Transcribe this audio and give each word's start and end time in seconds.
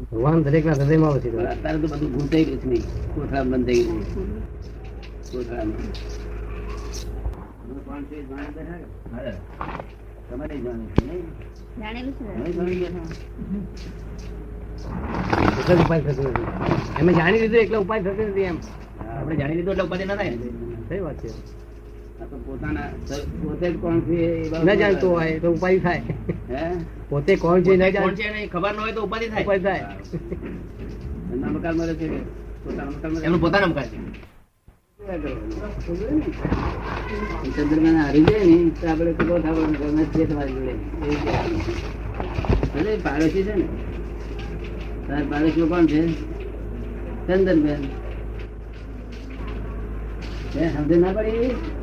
ભગવાન 0.00 0.42
દરેક 0.42 0.64
ના 0.66 0.72
હૃદયમાં 0.72 1.12
વસી 1.14 1.30
અત્યારે 1.46 1.78
તો 1.78 1.86
બધું 1.86 2.10
ભૂસાઈ 2.14 2.44
ગયું. 2.44 2.60
છે 2.60 2.66
નહીં? 2.66 2.84
કોથળા 3.14 3.44
બંધ 3.44 3.66
થઈ 3.66 3.82
ગયું 3.84 4.02
કોથળામાં 5.32 5.80
જાણી 17.16 17.40
લીધું 17.40 17.60
એટલે 17.60 17.78
ઉપાય 17.78 18.00
થતો 18.00 18.22
નથી 18.22 18.40
એમ. 18.40 18.56
આપણે 19.18 19.36
જાણી 19.36 19.56
લીધું 19.56 19.72
એટલે 19.72 19.84
ઉપાય 19.84 20.04
ના 20.04 20.16
થાય. 20.16 20.34
સહી 20.88 21.00
વાત 21.00 21.16
છે. 21.16 21.30
પોતે 22.20 23.72
કોણ 23.80 24.00
છે 24.00 24.50
ન 24.64 24.74
જાણતો 24.74 25.10
હોય 25.10 25.38
તો 25.38 25.52
થાય. 25.78 26.02
પોતે 27.08 27.36
કોણ 27.36 27.62
છે 27.62 27.76
છે 28.14 28.22
એને 28.22 28.46
ખબર 28.46 28.74
ન 28.74 28.78
હોય 28.78 28.92
તો 28.92 29.02
ઉપાધિ 29.02 29.28
થાય. 29.28 29.44
ઉપાય 29.44 29.58
થાય. 29.58 29.86
એમના 31.32 31.48
મકાનમાં 31.48 31.86
છે 31.86 32.08
કે? 32.08 32.20
પોતાના 32.64 32.90
મકાનમાં 32.90 33.22
એમનું 33.22 33.40
પોતાના 33.40 33.66
મકાન 33.66 33.84
છે. 33.84 33.98
ચંદ્રમાન 37.54 37.96
હારી 37.96 38.24
જાય 38.24 38.44
ને 38.44 38.70
તો 38.80 38.90
આપણે 38.90 39.12
ખબર 39.12 39.40
અમે 39.88 40.04
તમારી 40.26 40.52
જોડે. 40.52 40.74
પાડોશી 42.96 43.42
છે 43.42 43.54
ને. 43.54 43.64
તારા 45.08 45.26
પાડોશીઓ 45.30 45.66
કોણ 45.66 45.86
છે? 45.86 46.08
ચંદનબેન 47.26 47.82
સમજ 50.52 50.98
ના 50.98 51.12
પડી? 51.12 51.79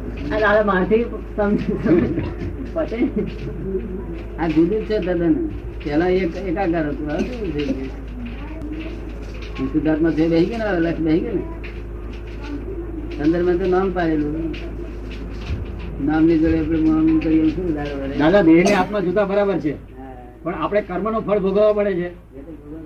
આ 4.39 4.47
જુદું 4.47 4.85
છે 4.85 4.99
તદ્દન 4.99 5.49
પેલા 5.83 6.09
એક 6.09 6.35
એકાકાર 6.35 6.89
હતું 6.89 7.09
હવે 7.09 7.23
કેવું 7.23 7.53
થઈ 7.53 7.65
ગયું 7.65 7.89
શુદ્ધાત્મા 9.71 10.11
છે 10.11 10.27
બેસી 10.27 10.45
ગયો 10.45 10.73
ને 10.73 10.79
લક્ષ 10.79 10.99
બેસી 10.99 11.19
ગયો 11.19 11.33
ને? 11.33 11.41
ચંદ્રમાન 13.17 13.57
તો 13.57 13.67
નામ 13.67 13.91
પાડેલું. 13.91 14.53
નામની 16.05 16.39
જોડે 16.39 16.59
આપણે 16.59 16.79
નામ 16.79 17.19
કરીએ 17.19 17.49
શું 17.49 17.73
દાદા 18.19 18.41
દેહ 18.41 18.63
ને 18.63 18.73
આત્મા 18.73 18.99
જુદા 18.99 19.25
બરાબર 19.25 19.59
છે. 19.59 19.75
પણ 20.43 20.55
આપણે 20.55 20.81
કર્મનું 20.81 21.25
ફળ 21.25 21.39
ભોગવવા 21.39 21.73
પડે 21.73 21.93
છે. 21.93 22.11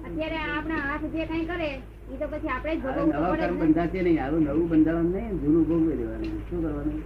અત્યારે 0.08 0.38
આપણા 0.58 0.76
હાથ 0.76 1.14
જે 1.14 1.26
કઈ 1.26 1.46
કરે 1.46 1.82
એ 2.14 2.16
તો 2.20 2.26
પછી 2.32 2.52
આપણે 2.54 2.72
હવે 2.74 2.82
ભોગવવું 2.84 3.10
નવા 3.16 3.36
કર્મ 3.42 3.58
બંધાશે 3.62 4.00
નહીં. 4.06 4.20
આવું 4.24 4.42
નવું 4.48 4.66
બંધાવાનું 4.72 5.12
નહીં 5.16 5.36
જૂનું 5.42 5.64
ભોગવી 5.70 5.98
દેવાનું 6.00 6.40
શું 6.48 6.60
કરવાનું? 6.64 7.00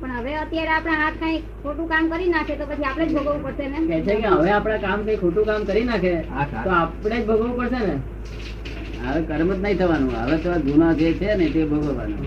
પણ 0.00 0.12
હવે 0.18 0.32
અત્યારે 0.42 0.72
આપણા 0.76 0.98
હાથ 1.02 1.18
કઈ 1.22 1.36
ખોટું 1.62 1.86
કામ 1.92 2.04
કરી 2.12 2.30
નાખે 2.34 2.54
તો 2.60 2.64
પછી 2.70 2.86
આપણે 2.88 3.06
જ 3.06 3.14
ભોગવવું 3.16 3.42
પડશે 3.44 3.66
ને? 3.72 3.78
કે 3.90 3.96
છે 4.06 4.14
કે 4.22 4.28
હવે 4.34 4.50
આપણા 4.56 4.80
કામ 4.86 5.00
કઈ 5.06 5.18
ખોટું 5.22 5.44
કામ 5.50 5.62
કરી 5.68 5.86
નાખે 5.90 6.12
તો 6.64 6.70
આપણે 6.80 7.16
જ 7.16 7.24
ભોગવવું 7.28 7.54
પડશે 7.58 7.80
ને? 7.88 7.94
હવે 9.04 9.20
કર્મ 9.28 9.48
જ 9.52 9.58
નહીં 9.64 9.76
થવાનું. 9.80 10.10
હવે 10.22 10.36
તો 10.44 10.50
જૂના 10.66 10.92
જે 11.00 11.08
છે 11.20 11.28
ને 11.40 11.46
તે 11.54 11.60
ભોગવવાનું. 11.72 12.20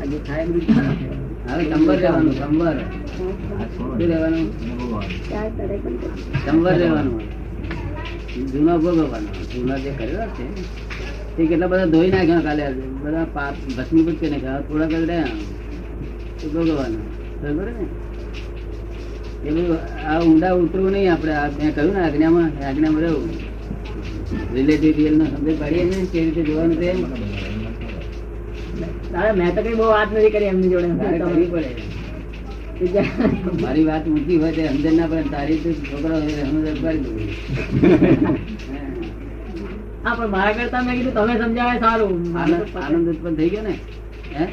આજે 0.00 0.18
થાય 0.26 0.44
બધું 0.46 0.64
હવે 1.48 1.62
સંવર 1.70 1.96
રહેવાનું 2.02 2.34
સંવર 2.40 2.76
શું 3.74 3.88
રહેવાનું. 4.00 4.46
સંવર 6.44 6.74
રહેવાનું. 6.80 7.22
જૂનો 8.52 8.74
ભોગવવાનો. 8.84 9.30
જૂના 9.52 9.78
જે 9.84 9.90
કરેલા 9.98 10.28
છે 10.36 10.44
તે 11.36 11.46
કેટલા 11.46 11.68
બધા 11.68 11.86
ધોઈ 11.86 12.10
નાખ્યા 12.10 12.46
કાલે 12.46 12.64
બધા 13.02 13.26
પાપ 13.34 13.54
ભસ્મીભૂત 13.76 14.16
કરી 14.20 14.30
નાખ્યા. 14.30 14.62
થોડા 14.68 14.88
જ 14.92 14.94
રહ્યા 15.02 15.32
ભોગવવાનું. 16.54 17.04
બરોબર 17.40 17.68
ને? 17.70 17.84
એ 19.44 19.50
બધું 19.50 19.78
આ 20.06 20.18
ઊંડા 20.20 20.52
ઉતરવું 20.56 20.92
નહીં 20.92 21.10
આપણે. 21.12 21.32
આ 21.34 21.48
મેં 21.58 21.70
કહ્યું 21.74 21.94
ને 21.94 22.00
આજ્ઞામાં 22.04 22.50
આજ્ઞામાં 22.62 23.02
રહેવું. 23.02 23.32
રિલેટિવ 24.54 24.92
રિયલ 24.98 25.16
નો 25.16 25.24
સમજ 25.26 25.56
પાડીએ 25.60 25.84
ને 25.84 25.96
કેવી 26.12 26.24
રીતે 26.26 26.42
જોવાનું 26.48 26.78
તે 26.78 26.88
મેં 29.34 29.50
તો 29.56 29.60
કઈ 29.62 29.74
બહુ 29.74 29.86
વાત 29.86 30.08
નથી 30.12 30.30
કરી 30.30 30.50
એમની 30.52 30.70
જોડે. 30.70 30.88
કરવી 31.20 31.50
પડે. 31.50 31.70
મારી 33.62 33.84
વાત 33.84 34.04
ઊંચી 34.08 34.38
હોય 34.38 34.52
તે 34.52 34.62
અંદર 34.68 34.92
ના 34.92 35.06
પડે 35.06 35.30
તારી 35.30 35.58
તો 35.58 35.70
છોકરો 35.82 36.16
તે 36.20 36.32
સમજણ 36.40 36.78
પાડી 36.82 37.02
દઉં 37.04 37.18
હા 40.04 40.14
પણ 40.14 40.30
મારા 40.30 40.52
કરતા 40.52 40.82
મેં 40.82 40.96
કીધું 40.96 41.14
તમે 41.14 41.38
સમજાવે 41.38 41.78
સારું. 41.78 42.38
આનંદ 42.38 43.08
ઉત્પન્ન 43.08 43.34
થઈ 43.34 43.48
ગયો 43.48 43.62
ને. 43.62 43.74
હે? 44.36 44.44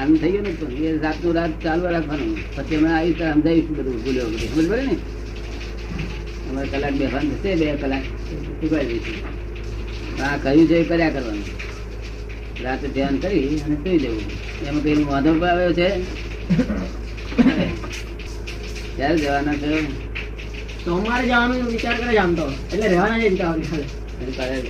આનંદ 0.00 0.18
થઈ 0.20 0.30
ગયો 0.30 0.42
ને 0.42 0.50
પણ 0.50 0.72
એ 0.72 0.96
રાતનું 0.96 1.34
રાત 1.34 1.50
ચાલુ 1.62 1.84
રાખવાનું. 1.84 2.56
પછી 2.56 2.76
અમે 2.76 2.88
આવી 2.92 3.12
સમજાવીશું 3.12 3.76
બધું 3.76 4.04
ભૂલ્યો 4.04 4.26
બધું. 4.26 4.40
સમજ 4.40 4.68
પડે 4.70 4.82
ને? 4.82 4.96
અમારે 6.50 6.68
કલાક 6.68 6.92
બે 6.92 6.98
બેસવાનું 6.98 7.42
થશે 7.42 7.56
બે 7.56 7.76
કલાક 7.76 8.02
ચૂકવાઈ 8.60 8.86
દઈશું. 8.86 9.18
આ 10.22 10.36
કહ્યું 10.36 10.66
છે 10.68 10.76
એ 10.76 10.84
કર્યા 10.84 11.08
કરવાનું. 11.08 11.44
રાતે 12.62 12.88
ધ્યાન 12.88 13.16
કરી 13.16 13.60
અને 13.66 13.74
સુઈ 13.74 13.98
જવું. 13.98 14.22
એમાં 14.68 14.82
કઈ 14.82 15.04
વાંધો 15.04 15.34
પણ 15.34 15.46
આવ્યો 15.46 15.72
છે. 15.72 15.88
ક્યારે 18.96 19.18
જવાના 19.18 19.52
છે? 19.52 19.82
સોમવારે 20.84 21.26
જવાનું 21.26 21.66
વિચાર 21.66 21.96
કરે 21.96 22.16
છે 22.16 22.34
તો. 22.36 22.52
એટલે 22.72 22.88
રહેવાના 22.88 23.18
છે 23.18 23.28
વિચાર 23.28 23.54
આપણે 24.18 24.62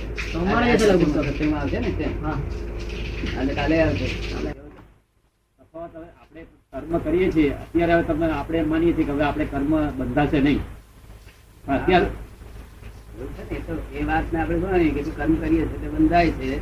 કર્મ 6.73 6.97
કરીએ 6.97 7.31
છીએ. 7.31 7.49
અત્યારે 7.49 7.93
હવે 7.93 8.03
તમે 8.03 8.31
આપણે 8.31 8.61
માનીએ 8.61 8.93
છીએ 8.93 9.03
કે 9.03 9.11
હવે 9.11 9.23
આપણે 9.23 9.45
કર્મ 9.45 9.89
બંધાશે 9.89 10.39
નહીં. 10.39 10.59
પણ 11.65 11.75
અત્યારે 11.75 12.05
એ 13.15 13.19
છે 13.93 14.03
ને, 14.03 14.41
આપણે 14.41 14.59
જોવાની 14.59 14.89
કે 14.89 15.03
કર્મ 15.03 15.35
કરીએ 15.35 15.65
છીએ 15.65 15.81
તે 15.81 15.87
બંધાય 15.87 16.31
છે 16.31 16.61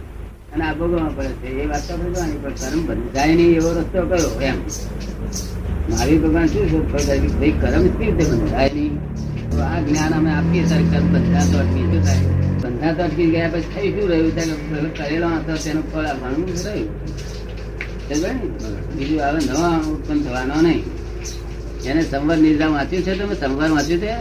અને 0.53 0.63
આ 0.63 0.73
ભોગવવા 0.73 1.11
પડે 1.15 1.27
છે. 1.27 1.47
એ 1.47 1.67
વાત 1.67 1.87
તો 1.87 1.93
આપણે 1.93 2.09
જોવાની 2.09 2.37
પણ 2.37 2.49
કર્મ 2.49 2.85
બંધાય 2.85 3.35
નહીં 3.35 3.55
એવો 3.55 3.71
રસ્તો 3.71 4.05
કયો 4.05 4.41
એમ? 4.41 4.55
મહાવીર 5.89 6.21
ભગવાન 6.21 6.45
શું 6.45 6.69
શોધ 6.69 6.91
કરતા 6.91 7.39
ભાઈ 7.39 7.51
કર્મ 7.51 7.87
કેવી 7.87 8.11
રીતે 8.11 8.31
બંધાય 8.31 8.73
નહીં? 8.73 9.26
તો 9.57 9.63
આ 9.63 9.79
જ્ઞાન 9.85 10.13
અમે 10.13 10.31
આપીએ 10.31 10.63
સરકાર 10.69 11.03
બધા 11.13 11.45
તો 11.51 11.57
અટકી 11.61 11.85
શું 11.91 12.01
થાય. 12.07 12.25
બંધાતો 12.61 13.01
અટકી 13.03 13.29
ગયા 13.33 13.51
પછી 13.53 13.69
થઈ 13.75 13.89
શું 13.93 14.05
રહ્યું? 14.09 14.31
ત્યાં 14.35 14.91
કરેલો 14.97 15.27
હતો, 15.35 15.53
તેનું 15.63 15.85
ફળ 15.91 16.05
આપવાનું 16.05 16.43
રહ્યું. 16.65 18.41
બીજું 18.95 19.19
હવે 19.21 19.39
નવા 19.47 19.77
ઉત્પન્ન 19.93 20.19
થવાનો 20.25 20.57
નહીં. 20.65 20.83
એને 21.89 22.01
સંવર 22.01 22.37
નિર્ધાર 22.37 22.71
વાંચ્યું 22.75 23.03
છે 23.05 23.13
તમે? 23.19 23.35
સંવર 23.35 23.69
વાંચ્યું 23.75 24.01
છે? 24.03 24.11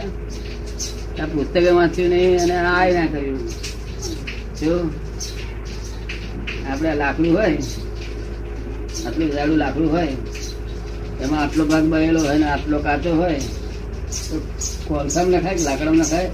આ 1.21 1.27
પુસ્તકે 1.33 1.71
વાંચ્યું 1.71 2.09
નહીં 2.09 2.41
અને 2.43 2.55
આ 2.61 2.73
ના 2.97 3.05
કર્યું. 3.13 3.41
શું 4.59 4.83
આપણે 6.71 6.89
લાકડું 7.01 7.31
હોય, 7.37 7.57
આટલું 9.05 9.29
જાડું 9.35 9.57
લાકડું 9.57 9.89
હોય, 9.91 10.13
એમાં 11.23 11.39
આટલો 11.43 11.63
ભાગ 11.65 11.85
બનેલો 11.91 12.19
હોય 12.27 12.37
ને 12.37 12.47
આટલો 12.53 12.77
કાચો 12.79 13.11
હોય, 13.21 13.39
તો 14.27 14.35
કોલસામાં 14.87 15.39
નખાય 15.41 15.55
કે 15.57 15.63
લાકડામાં 15.67 16.05
નખાય 16.05 16.29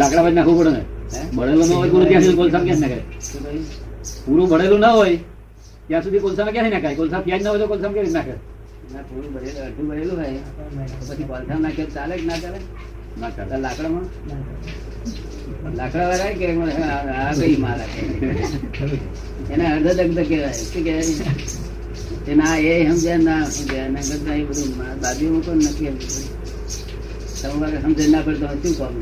લાકડા 0.00 0.24
પર 0.24 0.32
નાખવું 0.32 0.56
પડે 0.58 0.72
ને? 0.76 0.82
બળેલું 1.36 1.66
ન 1.68 1.72
હોય 1.72 1.90
પૂરું 1.90 2.08
ત્યાં 2.08 2.24
સુધી 2.24 2.40
કોલસા 2.40 2.60
ક્યાં 2.60 2.80
નાખાય? 2.80 3.04
પૂરું 4.26 4.46
બળેલું 4.48 4.80
ના 4.80 4.92
હોય 4.92 5.16
ત્યાં 5.88 6.02
સુધી 6.04 6.22
કોલસા 6.24 6.50
ક્યાં 6.52 6.70
નાખાય? 6.70 6.96
કોલસા 6.96 7.20
પ્યાજ 7.20 7.42
ના 7.42 7.50
હોય 7.50 7.60
તો 7.62 7.68
કોલસા 7.68 7.92
કેવી 7.94 8.14
નાખે? 8.18 8.34
ના, 8.92 9.02
થોડું 9.08 9.30
બળેલું 9.34 9.62
અડધું 9.66 9.86
ભરેલું 9.88 10.16
હોય. 10.16 10.40
પછી 11.00 11.26
કોલસામાં 11.30 11.62
નાખે 11.62 11.82
ચાલે 11.94 12.14
કે 12.16 12.24
ના 12.26 12.38
ચાલે? 12.42 12.58
ના 13.20 13.30
ચાલે. 13.30 13.56
લાકડામાં? 13.64 14.06
લાકડા 15.76 16.06
વાળા 16.10 16.32
કે 16.40 16.46
આ 16.88 17.32
કઈ 17.34 17.56
માલ 17.56 17.80
આપે? 17.80 18.00
એને 19.52 19.64
અર્ધદગ્ધ 19.72 20.22
કહેવાય. 20.28 20.52
શું 20.52 20.82
કહેવાય? 20.84 21.67
એ 22.30 22.34
ના 22.40 22.56
એ 22.58 22.72
સમજ્યા 22.88 23.20
ના 23.28 23.42
સમજ્યા. 23.54 23.86
એના 23.88 24.04
કરતા 24.08 24.34
એ 24.40 24.44
બધું 24.48 24.70
દાદીઓ 25.02 25.40
કોઈ 25.46 25.56
નથી 25.56 25.90
સમજ્યું 25.90 26.36
સંવર 27.38 27.72
સમજણ 27.82 28.10
ના 28.14 28.22
પડતો 28.26 28.46
શું 28.62 28.74
કામ? 28.78 28.94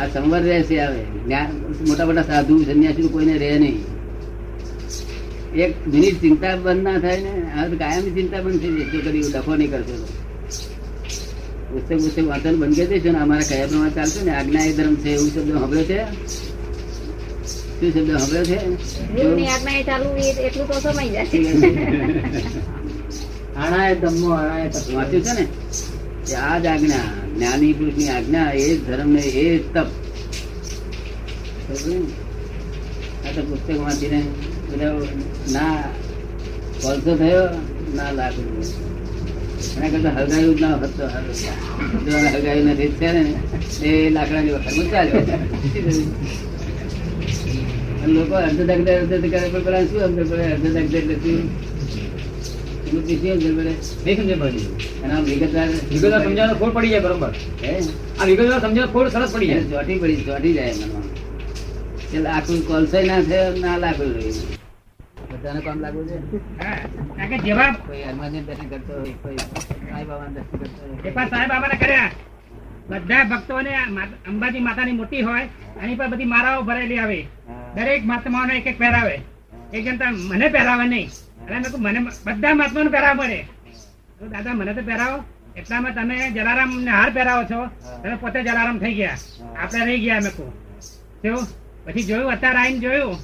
આ 0.00 0.06
સંવર 0.14 0.42
રહેશે 0.48 0.76
આવે 0.80 1.02
મોટા 1.88 2.06
મોટા 2.08 2.26
સાધુ 2.30 2.54
સંન્યાસી 2.64 3.08
કોઈને 3.14 3.34
રહે 3.42 3.50
નહીં. 3.62 3.78
એક 5.54 5.72
મિનિટ 5.86 6.16
ચિંતા 6.20 6.54
બંધ 6.56 6.82
ના 6.82 6.98
થાય 6.98 7.18
ને, 7.20 7.32
આ 7.56 7.64
તો 7.68 7.74
કાયમની 7.76 8.14
ચિંતા 8.18 8.42
બંધ 8.44 8.60
થઈ 8.62 8.74
જશે 8.78 8.98
કરી 9.04 9.24
ડખો 9.34 9.52
નહીં 9.56 9.70
કરશો 9.72 9.96
પુસ્તક 11.70 11.90
પુસ્તક 12.02 12.26
વાંચન 12.28 12.54
બંધ 12.60 12.76
કરી 12.76 12.90
દેશો 12.92 13.10
ને. 13.12 13.18
અમારા 13.24 13.48
કયા 13.48 13.66
પ્રમાણે 13.66 13.94
ચાલશે 13.96 14.20
ને? 14.26 14.32
આજ્ઞા 14.38 14.64
એ 14.70 14.72
ધર્મ 14.72 14.94
છે 15.02 15.10
એવું 15.16 15.30
શબ્દ 15.34 15.50
સાંભળ્યો 15.58 15.86
છે? 15.90 16.00
શબ્દ 17.90 18.18
સાંભળ્યો 18.18 18.44
છે. 18.44 18.58
એટલું 20.42 20.68
તો 20.68 20.80
સમય 20.80 21.08
જાય. 21.08 21.26
આણાએ 23.56 23.94
ધમ્મો 23.94 24.34
આણાએ 24.34 24.70
વાંચ્યું 24.94 25.22
છે 25.22 25.32
ને? 25.32 25.46
કે 26.26 26.36
આ 26.36 26.58
જ 26.58 26.66
આજ્ઞા 26.66 27.12
જ્ઞાની 27.34 27.72
પુરુષની 27.72 28.08
આજ્ઞા 28.08 28.52
એ 28.52 28.68
જ 28.68 28.80
ધર્મ 28.86 29.12
ને 29.12 29.20
એ 29.20 29.58
જ 29.58 29.60
તપ. 29.74 29.88
આ 33.26 33.32
તો 33.34 33.42
પુસ્તક 33.42 33.80
વાંચીને 33.80 34.22
ના 35.52 35.84
કોલસો 36.82 37.16
થયો 37.16 37.50
ના 37.94 38.12
લાકડું 38.12 38.66
એના 39.76 39.90
કરતા 39.90 40.12
હલગાયું 40.16 40.60
ના 40.60 40.76
હતો 40.76 41.08
હલગાયું 42.28 42.68
નથી 42.68 42.92
છે 42.98 43.12
ને. 43.12 43.34
એ 43.82 44.10
લાકડાની 44.10 44.52
વખતમાં 44.52 44.90
ચાલ્યો. 44.90 45.22
અને 45.22 45.38
લોકો 48.06 48.34
અર્ધ 48.34 48.70
અર્ધ 48.70 49.30
કરે 49.30 49.48
પણ 49.48 49.62
પેલા 49.62 49.84
શું 49.84 50.30
પડે 50.30 50.42
અર્ધ 50.42 50.66
શું 50.66 51.40
પડે 53.56 53.74
ના 63.60 63.78
ના 63.78 63.92
બાબાને 71.46 71.76
કર્યા 71.76 72.10
બધા 72.90 73.24
ભક્તો 73.24 73.60
ને 73.60 73.70
માત- 73.90 74.28
અંબાજી 74.28 74.60
માતાની 74.60 74.92
મોટી 74.92 75.20
હોય 75.20 75.48
એની 75.82 75.94
પર 75.94 76.06
બધી 76.06 76.24
મારાઓ 76.24 76.62
ભરેલી 76.62 76.98
આવે. 76.98 77.26
દરેક 77.74 78.02
મહાત્માઓને 78.04 78.52
એક 78.58 78.66
એક 78.66 78.78
પહેરાવે. 78.78 79.16
એક 79.74 79.82
જનતા 79.86 80.10
મને 80.30 80.46
પહેરાવે 80.54 80.86
નહીં. 80.92 81.08
અને 81.46 81.58
મેં 81.58 81.70
મને 81.84 82.00
બધા 82.26 82.54
મહાત્માઓને 82.54 82.90
પહેરાવ 82.90 83.14
પડે 83.20 83.40
તો 84.18 84.24
દાદા 84.34 84.54
મને 84.54 84.72
તો 84.74 84.82
પહેરાવો. 84.90 85.18
એટલામાં 85.56 85.94
તમે 85.94 86.16
જલારામ 86.36 86.70
ને 86.84 86.90
હાર 86.90 87.10
પહેરાવો 87.16 87.42
છો. 87.50 87.60
તમે 88.02 88.16
પોતે 88.22 88.38
જલારામ 88.42 88.78
થઈ 88.78 88.94
ગયા. 88.94 89.16
આપણે 89.62 89.84
રહી 89.86 90.00
ગયા 90.04 90.20
મેં 90.24 90.32
કહું 90.36 91.44
પછી 91.84 92.02
જોયું 92.02 92.30
અત્યારે 92.32 92.58
આવીને 92.58 92.78
જોયું. 92.78 93.16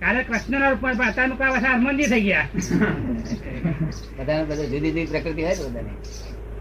કાલે 0.00 0.20
કૃષ્ણના 0.24 0.70
રૂપમાં 0.70 0.94
પણ 0.98 1.08
અત્યારે 1.10 1.30
કોઈ 1.30 1.50
પાછા 1.50 1.74
હનુમાનજી 1.74 2.08
થઈ 2.12 2.24
ગયા. 2.28 2.46
બધાને 4.18 4.44
બધા 4.44 4.66
જુદી 4.72 4.90
જુદી 4.90 5.06
પ્રકૃતિ 5.12 5.42
હોય 5.42 5.56
બધાને. 5.64 5.92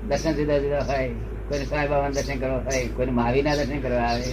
દર્શન 0.10 0.33
જુદા 0.39 0.60
જુદા 0.63 0.83
હોય. 0.89 1.10
કોઈને 1.50 1.65
સાંઈ 1.65 1.88
બાબા 1.88 2.10
દર્શન 2.10 2.39
કરવા 2.39 2.62
હોય 2.68 2.88
કોઈને 2.95 3.13
મહાવીરના 3.19 3.56
દર્શન 3.60 3.80
કરવા 3.81 4.07
આવે. 4.12 4.31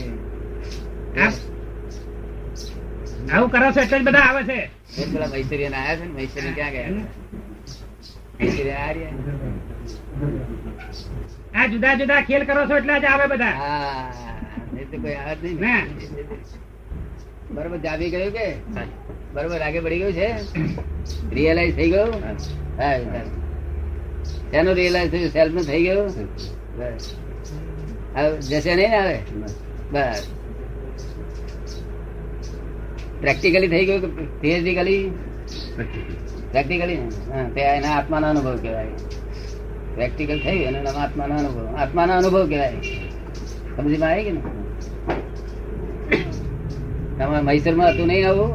આવું 3.33 3.51
કરો 3.51 3.73
છો 3.73 3.81
એટલે 3.81 3.99
જ 3.99 4.03
બધા 4.05 4.27
આવે 4.29 4.43
છે. 4.45 4.59
પેલા 4.97 5.13
પેલા 5.13 5.29
મૈસુરીયન 5.29 5.75
આવ્યા 5.75 5.97
છે 5.97 6.05
ને 6.05 6.13
મૈસુરી 6.19 6.53
ક્યાં 6.53 6.73
ગયા 6.73 6.91
મૈસુરી 8.41 8.77
આ 8.83 8.93
રહ્યા. 8.93 9.15
આ 11.55 11.67
જુદા 11.69 11.95
જુદા 11.95 12.21
ખેલ 12.23 12.43
કરો 12.45 12.67
છો 12.69 12.77
એટલે 12.77 13.01
જ 13.01 13.05
આવે 13.05 13.27
બધા. 13.27 13.55
હા 13.63 14.25
તો 14.91 14.97
કોઈ 15.01 15.15
આવે 15.15 15.35
નહીં. 15.43 15.61
ના. 15.61 15.83
બરોબર 17.51 17.79
જામી 17.79 18.11
ગયું 18.11 18.33
કે? 18.33 18.47
બરોબર 19.35 19.61
આગે 19.63 19.81
પડી 19.81 19.99
ગયું 19.99 20.15
છે? 20.15 20.29
રિયલાઇઝ 21.33 21.75
થઈ 21.75 21.91
ગયું? 21.91 22.13
હા. 22.79 22.95
શેનું 24.51 24.75
રિયલાઇઝ 24.75 25.11
થયું? 25.11 25.31
સેલ્ફનું 25.31 25.65
થઈ 25.65 25.83
ગયું? 25.83 26.09
બસ. 26.79 27.05
હવે 28.15 28.39
જશે 28.41 28.73
નહીં 28.75 28.91
ને 28.91 28.97
આવે 28.97 29.17
બસ. 29.93 30.21
પ્રેક્ટિકલી 33.25 33.69
થઈ 33.69 33.85
ગયું 33.87 34.01
કે 34.01 34.25
થિયરિટિકલી 34.41 35.11
પ્રેક્ટિકલી 36.51 36.97
હા 36.97 37.49
તે 37.55 37.61
એના 37.61 37.93
આત્માનો 37.99 38.31
અનુભવ 38.31 38.57
કહેવાય. 38.63 38.87
પ્રેક્ટિકલ 39.95 40.39
થયું 40.39 40.65
એનો 40.69 40.83
નામ 40.83 40.97
આત્માનો 40.97 41.35
અનુભવ. 41.39 41.77
આત્માનો 41.77 42.19
અનુભવ 42.19 42.49
કહેવાય. 42.49 42.77
સમજીમાં 43.77 44.11
આવી 44.11 44.25
કે 44.25 44.33
ને? 44.33 44.41
તમારે 47.19 47.43
મૈસૂરમાં 47.43 47.91
હતું 47.91 48.07
નહીં 48.07 48.29
આવું? 48.29 48.51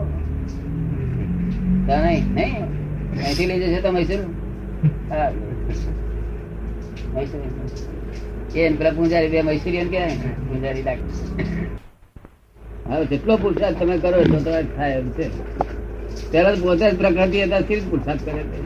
નહીં? 1.88 2.24
નહીં? 2.36 2.62
અહીંથી 3.24 3.45
લઈ 3.45 3.60
જશે 3.60 3.81
તો 3.81 3.92
મૈસૂર. 3.92 4.22
મૈસૂર. 7.15 8.57
એ 8.57 8.69
પેલા 8.77 8.92
પૂંજારી 8.92 9.30
બે 9.30 9.42
મૈસૂરી 9.42 9.77
એમ 9.77 9.89
કે 9.89 10.07
પૂંજારી 10.48 10.81
ડાક. 10.81 10.98
હવે 12.89 13.06
જેટલો 13.06 13.38
પુરુષાર્થ 13.38 13.80
તમે 13.80 13.97
કરો 13.97 14.21
એટલો 14.21 14.39
તમારે 14.39 14.65
થાય 14.75 14.91
એમ 14.91 15.09
છે. 15.09 15.30
પેલા 16.31 16.51
પોતે 16.51 16.91
જ 16.91 16.97
પ્રકૃતિ 16.97 17.44
હતા 17.44 17.59
સ્થિર 17.59 17.80
પુરુષાર્થ 17.89 18.25
કરે 18.25 18.44
છે? 18.44 18.62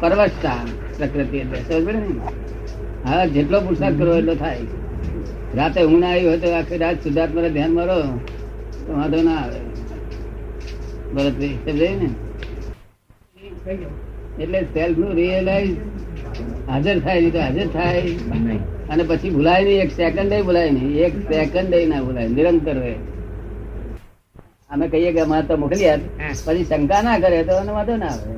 પરવશતા 0.00 0.56
પ્રકૃતિ 0.98 1.36
એટલે 1.36 1.58
સમજ 1.58 1.94
ને? 1.94 2.06
હા 3.04 3.26
જેટલો 3.26 3.60
પુરુષાર્થ 3.60 3.98
કરો 3.98 4.16
એટલો 4.16 4.34
થાય. 4.34 4.58
રાતે 5.54 5.84
ઊંઘ 5.84 6.00
ના 6.00 6.10
આવી 6.10 6.26
હોય 6.28 6.38
તો 6.38 6.50
આખી 6.50 6.78
રાત 6.78 6.96
શુદ્ધાત્મા 6.96 7.48
ધ્યાન 7.48 7.72
મારો 7.72 8.00
તો 8.86 8.92
વાંધો 8.92 9.22
ના 9.22 9.34
આવે. 9.34 9.60
ભરતભાઈ 11.14 11.48
સમજાય 11.48 11.94
ને? 11.94 12.10
એટલે 14.42 14.62
સેલ્ફનું 14.62 15.14
રિયલાઇઝ 15.14 15.76
હાજર 16.68 16.98
થાય 16.98 17.20
નહીં 17.20 17.32
તો 17.32 17.38
હાજર 17.38 17.66
થાય. 17.66 18.00
અને 18.90 19.02
પછી 19.02 19.30
ભૂલાય 19.30 19.64
નહીં 19.64 19.82
એક 19.82 19.90
સેકન્ડ 19.90 20.44
ભૂલાય 20.44 20.70
નહીં. 20.70 20.96
એક 20.96 21.18
સેકન્ડ 21.18 21.74
ના 21.88 22.02
ભૂલાય. 22.02 22.28
નિરંતર 22.28 22.74
રહે. 22.74 22.94
અમે 24.72 24.84
કહીએ 24.92 25.10
કે 25.14 25.20
અમારે 25.24 25.46
તો 25.48 25.54
મોકલી 25.62 25.94
પછી 26.44 26.64
શંકા 26.70 27.02
ના 27.06 27.18
કરે 27.24 27.38
તો 27.48 27.54
એને 27.62 27.72
વાંધો 27.78 27.96
ના 28.02 28.12
આવે. 28.14 28.34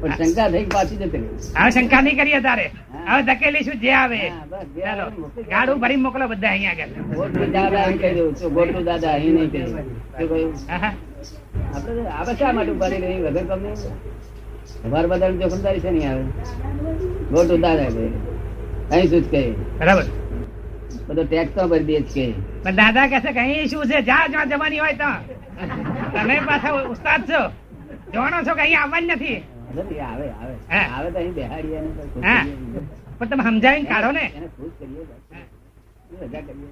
પણ 0.00 0.12
શંકા 0.18 0.48
થઈ 0.52 0.66
પાછી 0.74 0.98
જતી 1.00 1.20
રહી. 1.22 1.30
હવે 1.56 1.70
શંકા 1.76 2.00
નહીં 2.06 2.18
કરીએ 2.20 2.40
તારે. 2.46 2.66
હવે 3.08 3.22
ધકેલીશું 3.28 3.76
જે 3.82 3.90
આવે. 4.02 4.20
ગાડું 5.52 5.78
ભરી 5.82 6.00
મોકલો 6.04 6.24
બધા 6.32 6.52
અહીંયા 6.54 6.76
આગળ. 6.82 6.92
ગોટુ 7.18 7.44
દાદા 7.56 7.84
એમ 7.88 7.96
કહી 8.02 8.12
દઉં 8.18 8.30
છું. 8.38 8.50
ગોટુ 8.58 8.80
દાદા 8.90 9.14
અહીં 9.18 9.34
નહીં 9.38 9.50
કહી 9.52 9.64
દઉં. 9.64 9.84
આપડે 11.74 12.02
આવે 12.18 12.32
શા 12.40 12.52
માટે 12.58 12.70
ઉભારી 12.76 13.00
રહી 13.04 13.20
વગર 13.26 13.44
તમને 13.50 13.70
તમારા 14.82 15.10
બધા 15.12 15.30
જોખમદારી 15.42 15.82
છે 15.84 15.90
નહીં 15.96 16.10
આવે? 16.10 16.24
ગોટું 17.34 17.60
દાદા 17.66 17.90
કહે. 17.96 18.06
અહીં 18.92 19.08
શું 19.10 19.22
જ 19.24 19.26
કહે? 19.34 19.42
બરાબર. 19.82 20.06
બધો 21.08 21.22
ટેક્સ 21.32 21.52
તો 21.56 21.62
ભરી 21.72 21.86
દે 21.88 21.96
જ 22.00 22.06
કે 22.14 22.26
પણ 22.64 22.76
દાદા 22.80 23.06
કહે 23.12 23.18
છે 23.26 23.30
કે 23.36 23.42
અહીં 23.46 23.66
શું 23.74 23.82
છે? 23.90 23.98
જા 24.10 24.22
જ્યાં 24.32 24.48
જવાની 24.54 24.80
હોય 24.84 24.96
તો 25.02 25.10
તમે 25.58 26.34
પાછા 26.48 26.82
ઉસ્તાદ 26.94 27.22
છો? 27.30 27.40
જોવાનો 28.12 28.38
છો 28.46 28.52
કે 28.56 28.62
અહીંયા 28.64 28.84
આવવાની 28.86 29.14
નથી? 29.16 29.38
આવે 30.08 30.26
આવે. 30.40 30.54
આવે 30.94 31.08
તો 31.14 31.18
અહીં 31.22 31.34
બેહાડીએ. 31.38 31.80
પણ 33.18 33.28
તમે 33.30 33.42
સમજાવીને 33.48 33.88
કાઢો 33.92 34.10
ને. 34.18 34.24
ખુશ 34.56 34.74
કરીએ 34.80 35.04
રજા 36.22 36.42
કરીએ. 36.46 36.70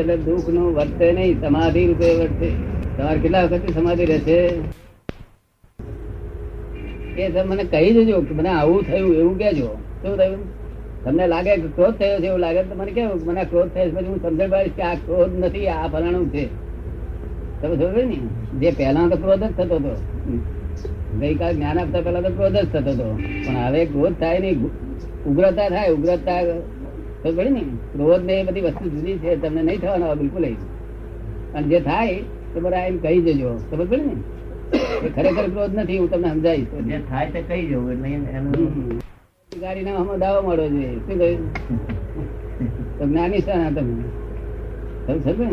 એટલે 0.00 0.16
દુઃખનું 0.26 0.68
વર્તે 0.78 1.06
નહીં 1.18 1.34
સમાધિ 1.42 1.80
રૂપે 1.90 2.08
વર્તે. 2.20 2.48
તમારે 2.96 3.18
કેટલા 3.22 3.44
વખત 3.52 3.66
સમાધિ 3.78 4.04
રહેશે? 4.12 4.38
એ 7.22 7.30
તમે 7.30 7.42
મને 7.52 7.64
કહી 7.76 7.90
દેજો 7.98 8.16
કે 8.26 8.32
મને 8.40 8.50
આવું 8.58 8.80
થયું 8.90 9.14
એવું 9.20 9.36
કેજો 9.44 9.70
શું 10.02 10.14
થયું? 10.20 10.42
તમને 11.04 11.26
લાગે 11.26 11.56
કે 11.56 11.68
ક્રોધ 11.76 11.94
થયો 11.94 12.18
છે 12.20 12.26
એવું 12.26 12.40
લાગે 12.40 12.62
તો 12.62 12.74
મને 12.74 12.92
કેવું 12.92 13.20
મને 13.24 13.44
ક્રોધ 13.44 13.70
થયો 13.74 13.90
પછી 13.90 14.06
હું 14.06 14.22
સમજણ 14.22 14.50
પાડીશ 14.50 14.72
કે 14.76 14.82
આ 14.82 14.94
ક્રોધ 14.94 15.38
નથી 15.38 15.68
આ 15.68 15.88
ફલાણું 15.88 16.32
છે. 16.32 16.44
તમે 17.60 17.74
સમજો 17.74 18.02
ને? 18.02 18.18
જે 18.60 18.70
પહેલા 18.70 19.08
તો 19.08 19.16
ક્રોધ 19.16 19.44
જ 19.44 19.50
થતો 19.56 19.76
હતો. 19.76 19.92
ગઈકાલ 21.20 21.54
જ્ઞાન 21.54 21.78
આપતા 21.78 22.00
પહેલા 22.00 22.20
તો 22.20 22.28
ક્રોધ 22.28 22.52
જ 22.52 22.66
થતો 22.66 22.90
હતો. 22.90 23.08
પણ 23.46 23.56
હવે 23.56 23.84
ક્રોધ 23.84 24.16
થાય 24.20 24.38
નહીં 24.38 24.70
ઉગ્રતા 25.26 25.68
થાય 25.68 25.88
ઉગ્રતા 25.88 26.42
તો 27.22 27.32
ગણી 27.32 27.50
ને? 27.50 27.64
ક્રોધ 27.92 28.24
ને 28.24 28.32
એ 28.32 28.42
બધી 28.42 28.60
વસ્તુ 28.60 28.84
જુદી 28.90 29.18
છે 29.18 29.36
તમને 29.36 29.62
નહીં 29.62 29.80
થવાનો 29.80 30.14
બિલકુલ 30.14 30.44
અને 31.54 31.66
જે 31.68 31.80
થાય 31.80 32.14
તો 32.54 32.60
બરાબર 32.60 32.86
એમ 32.86 32.98
કહી 32.98 33.20
દેજો. 33.20 33.50
ખબર 33.70 33.86
પડે 33.86 33.96
ને? 33.96 34.14
ખરેખર 35.08 35.46
ક્રોધ 35.50 35.74
નથી 35.74 35.98
હું 35.98 36.10
તમને 36.10 36.28
સમજાવીશ. 36.28 36.68
જે 36.86 36.98
થાય 37.10 37.30
તે 37.30 37.40
કહી 37.40 37.66
જવું 37.66 37.92
એટલે 37.92 38.08
એનું. 38.08 39.00
ગાડી 39.60 39.84
ના 39.84 39.94
આમાં 39.96 40.18
દાવો 40.18 40.40
મળવો 40.48 40.68
જોઈએ. 40.68 40.98
શું 40.98 41.18
કહ્યું? 41.18 41.40
તો 42.98 43.06
જ્ઞાની 43.06 43.40
શાના 43.40 43.70
તમે. 43.70 44.04
તમે 45.06 45.46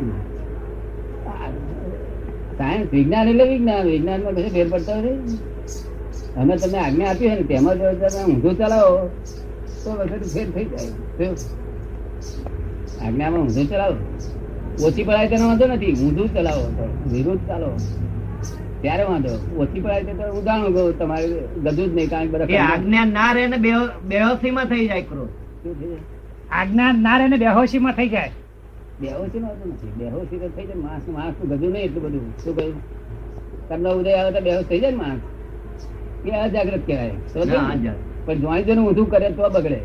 સાયન્સ 2.57 2.87
વિજ્ઞાન 2.93 3.27
એટલે 3.29 3.45
વિજ્ઞાન. 3.49 3.85
વિજ્ઞાનમાં 3.85 4.33
કશું 4.35 4.51
ફેર 4.51 4.67
પડતો 4.69 4.95
નથી 4.95 5.37
અમે 6.37 6.53
તમને 6.57 6.77
આજ્ઞા 6.77 7.09
આપી 7.09 7.27
હોય 7.27 7.35
ને 7.35 7.43
તેમાં 7.43 7.75
જો 7.79 7.93
તમે 8.01 8.21
ઊંધું 8.33 8.57
ચલાવો. 8.57 8.97
તો 9.83 9.89
વખત 9.91 10.23
ફેર 10.33 10.47
થઈ 10.51 10.65
જાય. 10.65 11.29
આજ્ઞામાં 13.05 13.41
ઊંધું 13.41 13.69
ચલાવો. 13.69 13.97
ઓછી 14.87 15.03
પડાય 15.03 15.27
તેનો 15.27 15.45
વાંધો 15.47 15.65
નથી. 15.67 15.93
ઊંધું 15.93 16.33
ચલાવો 16.33 16.65
વિરુદ્ધ 17.11 17.47
ચાલો. 17.47 17.69
ત્યારે 18.81 19.03
વાંધો. 19.03 19.33
ઓછી 19.61 19.79
પડાય 19.79 20.03
તો 20.03 20.25
ઉદાહરણ 20.39 20.73
કહું 20.73 20.99
તમારે 20.99 21.27
ગજું 21.63 21.87
જ 21.87 21.95
નહીં 21.95 22.09
કારણ 22.09 22.31
બધા 22.31 22.67
આજ્ઞા 22.67 23.05
ના 23.05 23.31
રહે 23.33 23.47
ને 23.47 23.57
બેહોશી 24.11 24.51
માં 24.51 24.65
થઈ 24.65 24.87
જાય 24.87 25.01
ક્રોધ? 25.01 25.33
આજ્ઞા 26.51 26.91
ના 26.91 27.17
રહે 27.17 27.27
ને 27.27 27.37
બેહોશી 27.37 27.79
માં 27.79 27.93
થઈ 27.93 28.09
જાય. 28.09 28.31
બેહોશી 29.01 29.39
માં 29.39 29.51
નથી. 29.71 29.91
બેહોશી 29.97 30.37
તો 30.37 30.47
થઈ 30.55 30.65
જાય 30.65 30.81
માણસ 30.85 31.07
માણસનું 31.07 31.57
ગજું 31.57 31.71
નહીં 31.71 31.83
એટલું 31.83 32.03
બધું. 32.03 32.33
શું 32.43 32.55
કહ્યું? 32.55 32.77
તમને 33.69 33.89
ઉદય 33.89 34.13
આવે 34.13 34.31
તો 34.31 34.41
બેહોશ 34.41 34.65
થઈ 34.65 34.79
જાય 34.79 34.91
ને 34.91 34.97
માણસ? 34.97 35.21
એ 36.25 36.29
અજાગ્રત 36.31 36.85
કહેવાય. 36.87 37.95
પણ 38.25 38.39
જોઈ 38.39 38.63
જોઈને 38.63 38.81
ઊંધું 38.81 39.09
કરે 39.09 39.31
તો 39.31 39.49
બગડે. 39.49 39.79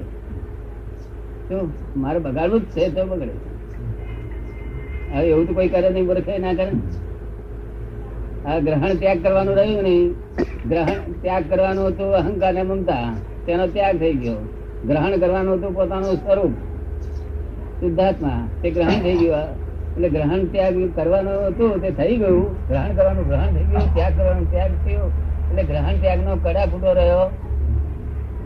શું? 1.48 1.72
મારે 1.96 2.18
બગાડવું 2.18 2.60
જ 2.60 2.64
છે 2.64 2.88
તો 2.88 3.06
બગડે. 3.06 3.34
હવે 5.14 5.26
એવું 5.26 5.46
તો 5.48 5.54
કોઈ 5.54 5.68
કરે 5.68 5.90
નહીં 5.90 6.06
બરખે 6.06 6.38
ના 6.38 6.54
કરે? 6.54 6.70
આ 8.46 8.58
ગ્રહણ 8.58 8.94
ત્યાગ 8.94 9.22
કરવાનું 9.22 9.56
રહ્યું 9.56 9.82
નહીં? 9.82 10.10
ગ્રહણ 10.68 11.12
ત્યાગ 11.22 11.44
કરવાનું 11.50 11.86
હતું 11.86 12.14
અહંકાર 12.14 12.54
ને 12.54 12.62
મમતા. 12.62 13.16
તેનો 13.46 13.66
ત્યાગ 13.66 13.96
થઈ 13.98 14.12
ગયો. 14.12 14.34
ગ્રહણ 14.86 15.16
કરવાનું 15.16 15.54
હતું 15.54 15.74
પોતાનું 15.74 16.14
સ્વરૂપ. 16.14 16.52
શુદ્ધાત્મા. 17.80 18.48
તે 18.62 18.70
ગ્રહણ 18.70 19.02
થઈ 19.02 19.16
ગયું. 19.16 19.64
એટલે 19.94 20.08
ગ્રહણ 20.08 20.44
ત્યાગ 20.44 20.74
કરવાનું 20.96 21.46
હતું, 21.46 21.82
તે 21.82 21.90
થઈ 21.90 22.16
ગયું. 22.16 22.68
ગ્રહણ 22.68 22.94
કરવાનું, 22.94 23.28
ગ્રહણ 23.28 23.46
થઈ 23.46 23.64
ગયું. 23.64 23.94
ત્યાગ 23.94 24.12
કરવાનું, 24.18 24.50
ત્યાગ 24.50 24.70
થયો. 24.70 25.12
એટલે 25.50 25.62
ગ્રહણ 25.62 26.00
ત્યાગ 26.00 26.18
નો 26.24 26.36
કડા 26.36 26.66
ફૂટો 26.66 26.92
રહ્યો. 26.92 27.30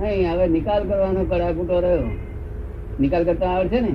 નહીં, 0.00 0.32
હવે 0.32 0.48
નિકાલ 0.48 0.88
કરવાનો 0.88 1.24
કડા 1.24 1.52
ફૂટો 1.52 1.80
રહ્યો. 1.80 2.02
નિકાલ 3.00 3.24
કરતા 3.24 3.46
આવડશે 3.46 3.80
ને? 3.80 3.92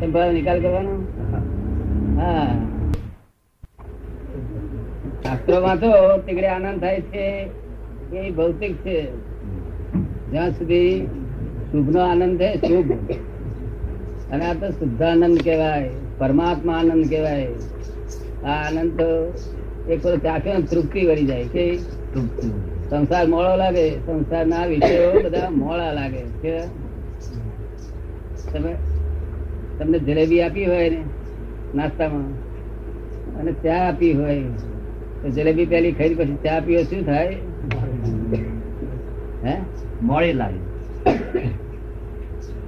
તમે 0.00 0.06
ભાઈ 0.06 0.32
નિકાલ 0.32 0.60
કરવાનો? 0.62 0.90
હા. 2.20 2.46
શાસ્ત્રો 5.24 5.56
વાંચો 5.60 5.90
તીકડે 6.26 6.48
આનંદ 6.48 6.80
થાય 6.80 7.00
છે 7.10 7.24
એ 8.18 8.30
ભૌતિક 8.30 8.74
છે. 8.84 8.96
જ્યાં 10.30 10.52
સુધી 10.52 10.94
શુભ 11.68 11.88
નો 11.94 12.00
આનંદ 12.00 12.40
છે 12.40 12.50
શુભ. 12.66 12.90
અને 14.30 14.44
આ 14.44 14.54
તો 14.54 14.68
શુદ્ધાનંદ 14.70 15.38
કહેવાય 15.38 15.90
પરમાત્મા 16.18 16.78
આનંદ 16.78 17.04
કહેવાય. 17.08 17.48
આ 18.44 18.58
આનંદ 18.66 18.92
તો 19.00 19.08
એક 19.88 20.00
વખત 20.04 20.22
ચાખ્યો 20.22 20.60
તૃપ્તિ 20.70 21.00
વળી 21.08 21.26
જાય 21.26 21.46
કે 21.54 21.64
સંસાર 22.88 23.26
મોળો 23.26 23.54
લાગે 23.56 23.86
સંસારના 24.06 24.64
વિષયો 24.66 25.12
બધા 25.24 25.50
મોળા 25.60 25.92
લાગે 25.92 26.22
કે 26.42 26.54
તમે 28.52 28.72
તમને 29.78 29.98
જલેબી 29.98 30.42
આપી 30.42 30.66
હોય 30.66 30.88
ને 30.90 31.00
નાસ્તામાં 31.74 32.30
અને 33.38 33.52
ચા 33.62 33.80
આપી 33.88 34.12
હોય. 34.12 34.46
જલેબી 35.30 35.66
પેલી 35.66 35.92
ખાઈ 35.92 36.14
પછી 36.14 36.34
ચા 36.34 36.60
પીઓ 36.60 36.82
શું 36.82 37.06
થાય? 37.06 37.36
હે? 39.44 39.56
મોડી 40.02 40.32
લાગે. 40.32 40.58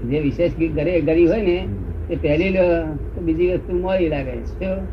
જે 0.09 0.21
વિશેષ 0.21 0.53
ઘરે 0.75 1.01
ગરી 1.01 1.27
હોય 1.27 1.43
ને 1.43 1.69
તે 2.09 2.17
પહેલી 2.17 2.51
લો 2.51 2.95
તો 3.15 3.21
બીજી 3.21 3.53
વસ્તુ 3.53 3.77
મોડી 3.77 4.09
લાગે. 4.09 4.45
શું? 4.45 4.85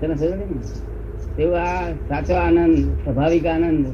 તને 0.00 0.14
સમજ 0.14 0.30
ને 0.30 1.42
એવું 1.42 1.60
આ 1.60 1.90
સાચો 1.90 2.34
આનંદ 2.34 2.78
સ્વાભાવિક 2.78 3.46
આનંદ 3.46 3.86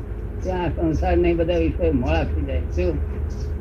ત્યાં 0.42 0.68
સંસાર 0.76 1.16
નહીં 1.16 1.36
બધા 1.36 1.56
વિષય 1.56 1.90
મોડા 1.90 2.24
થઈ 2.24 2.42
જાય. 2.42 2.60
શું? 2.60 2.96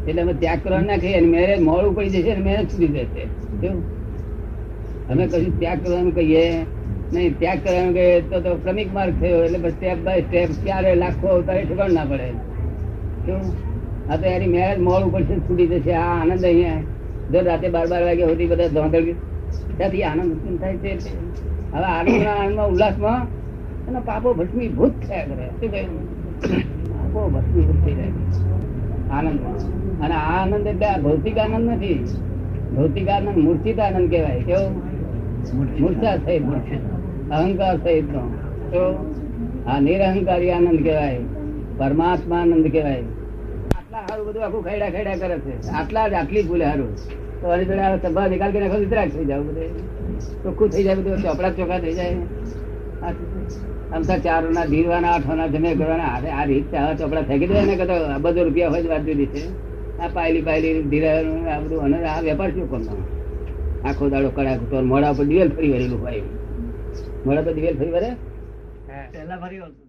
એટલે 0.08 0.22
અમે 0.22 0.34
ત્યાગ 0.34 0.60
કરવા 0.63 0.79
નાખીએ 0.79 1.17
અને 1.17 1.27
મેરેજ 1.27 1.60
મોડું 1.60 1.96
પડી 1.96 2.10
જશે 2.10 2.32
અને 2.32 2.46
મેરેજ 2.46 2.74
છૂટી 2.74 2.88
જશે. 2.88 3.25
શું? 3.25 3.98
અમે 5.08 5.27
કશું 5.27 5.60
ત્યાગ 5.60 5.84
કરવાનું 5.84 6.15
કહીએ. 6.15 6.65
નહીં 7.14 7.38
ત્યાગ 7.40 7.60
કરવાનું 7.64 7.94
કે 7.94 8.06
તો 8.30 8.40
તો 8.40 8.52
ક્રમિક 8.64 8.90
માર્ગ 8.94 9.14
થયો 9.22 9.44
એટલે 9.44 9.70
સ્ટેપ 9.70 10.00
બાય 10.06 10.22
સ્ટેપ 10.22 10.50
ક્યારે 10.64 10.96
લાખો 10.96 11.28
અવતારે 11.28 11.62
ઠેકાણ 11.66 11.94
ના 11.94 12.06
પડે. 12.06 12.30
શું 13.26 13.42
આ 14.12 14.18
તો 14.18 14.26
એની 14.26 14.48
મેરેજ 14.48 14.80
મોડ 14.80 15.04
ઉપર 15.04 15.22
છે 15.22 15.36
છૂટી 15.36 15.68
જશે 15.68 15.94
આ 15.94 16.02
આનંદ 16.02 16.46
અહીંયા. 16.46 16.82
જો 17.32 17.40
રાતે 17.40 17.68
બાર 17.70 17.88
બાર 17.88 18.04
વાગે 18.04 18.24
સુધી 18.28 18.46
બધા 18.46 18.68
ધોંધળ 18.68 19.08
ત્યાંથી 19.78 20.04
આનંદ 20.04 20.32
ઉત્પન્ન 20.32 20.58
થાય 20.58 20.78
છે 20.78 20.92
હવે 21.74 21.86
આનંદના 21.86 22.36
આનંદમાં 22.36 22.70
ઉલ્લાસમાં 22.70 23.22
એના 23.88 24.00
પાપો 24.00 24.34
ભસ્મીભૂત 24.34 24.94
થયા 25.08 25.26
કરે. 25.26 25.48
શું 25.60 25.72
કહ્યું? 25.72 26.04
પાપો 26.90 27.20
ભસ્મીભૂત 27.30 27.80
થઈ 27.86 27.96
જાય. 27.96 28.14
આનંદમાં. 29.12 29.58
અને 30.02 30.16
આ 30.16 30.28
આનંદ 30.42 30.68
એટલે 30.68 30.86
આ 30.86 30.98
ભૌતિક 30.98 31.38
આનંદ 31.38 31.70
નથી. 31.70 32.00
ભૌતિક 32.76 33.08
આનંદ 33.08 33.38
મૂર્છિત 33.38 33.80
આનંદ 33.80 34.10
કહેવાય. 34.10 34.44
કેવું? 34.44 34.74
મૂર્છા 35.80 36.16
સહિત 36.16 36.44
અહંકાર 37.36 37.76
સહિત 37.84 38.08
નો. 38.12 38.24
તો 38.72 38.82
આ 39.66 39.80
નિરહંકારી 39.86 40.52
આનંદ 40.56 40.80
કહેવાય, 40.86 41.22
પરમાત્મા 41.80 42.42
આનંદ 42.44 42.68
કહેવાય. 42.76 43.06
આટલા 43.78 44.04
સારું 44.08 44.26
બધું 44.28 44.44
આખું 44.46 44.64
ખૈડા 44.68 44.90
ખૈડા 44.96 45.18
કરે 45.22 45.38
છે. 45.46 45.54
આટલા 45.80 46.06
જ 46.12 46.14
આટલી 46.20 46.46
ભૂલે 46.50 46.66
સારું 46.70 46.92
તો 47.40 47.46
આની 47.54 47.68
પેલા 47.72 47.98
સભા 48.06 48.28
નિકાલ 48.34 48.52
કરી 48.54 48.64
નાખો 48.64 48.80
વિતરાક 48.84 49.10
થઈ 49.16 49.26
જાવ 49.32 49.44
બધે. 49.50 49.66
ચોખ્ખું 50.44 50.70
થઈ 50.74 50.84
જાય 50.86 50.98
બધું, 51.00 51.18
ચોપડા 51.26 51.52
ચોખ્ખા 51.58 51.82
થઈ 51.84 51.96
જાય. 52.00 52.18
આમ 53.94 54.02
તો 54.10 54.16
ચારો 54.26 54.48
ના 54.56 54.66
ધીરવાના 54.72 55.12
આઠવાના 55.16 55.50
જમે 55.54 55.70
કરવાના 55.82 56.12
આ 56.40 56.46
રીત 56.50 56.74
ચોપડા 57.00 57.28
ફેંકી 57.30 57.52
દે 57.52 57.66
ને 57.70 57.76
કદો 57.82 57.96
બધો 58.24 58.40
રૂપિયા 58.48 58.72
હોય 58.74 58.84
જ 58.84 58.88
વાત 58.94 59.04
દીધી 59.10 59.30
છે. 59.34 59.44
આ 60.02 60.10
પાયલી 60.16 60.46
પાયલી 60.48 60.88
ધીરા 60.92 61.20
આ 61.54 61.60
બધું, 61.62 61.80
અને 61.86 61.98
આ 62.16 62.20
વેપાર 62.26 62.50
શું 62.56 62.68
કરવાનો? 62.72 63.04
આખો 63.88 64.04
દાડો 64.14 64.30
કડાક 64.36 64.60
મોડા 64.92 65.14
પર 65.18 65.26
દિવેલ 65.30 65.50
ફરી 65.56 65.72
વળેલું 65.74 66.02
હોય. 66.04 66.24
મોડા 67.28 67.46
પર 67.46 67.54
દિવેલ 67.54 67.78
ફરી 67.78 67.94
વરે 67.94 68.10
પહેલા 69.12 69.40
ફરી 69.40 69.60
વળતું 69.60 69.87